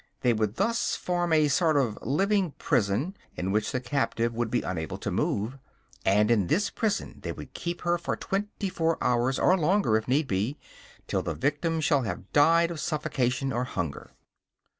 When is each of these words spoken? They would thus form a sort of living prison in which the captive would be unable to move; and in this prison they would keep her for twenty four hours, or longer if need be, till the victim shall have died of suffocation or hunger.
They 0.21 0.33
would 0.33 0.55
thus 0.55 0.95
form 0.95 1.31
a 1.31 1.47
sort 1.47 1.77
of 1.77 1.95
living 2.01 2.53
prison 2.57 3.15
in 3.35 3.51
which 3.51 3.71
the 3.71 3.79
captive 3.79 4.33
would 4.33 4.49
be 4.49 4.63
unable 4.63 4.97
to 4.97 5.11
move; 5.11 5.59
and 6.03 6.31
in 6.31 6.47
this 6.47 6.71
prison 6.71 7.19
they 7.21 7.31
would 7.31 7.53
keep 7.53 7.81
her 7.81 7.99
for 7.99 8.15
twenty 8.15 8.69
four 8.69 8.97
hours, 8.99 9.37
or 9.37 9.55
longer 9.55 9.95
if 9.97 10.07
need 10.07 10.27
be, 10.27 10.57
till 11.05 11.21
the 11.21 11.35
victim 11.35 11.81
shall 11.81 12.01
have 12.01 12.33
died 12.33 12.71
of 12.71 12.79
suffocation 12.79 13.53
or 13.53 13.65
hunger. 13.65 14.09